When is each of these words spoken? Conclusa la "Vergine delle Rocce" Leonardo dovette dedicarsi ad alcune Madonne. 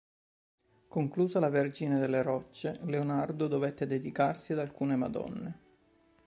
Conclusa 0.87 1.37
la 1.39 1.49
"Vergine 1.51 1.99
delle 1.99 2.23
Rocce" 2.23 2.79
Leonardo 2.85 3.47
dovette 3.47 3.85
dedicarsi 3.85 4.51
ad 4.53 4.57
alcune 4.57 4.95
Madonne. 4.95 5.59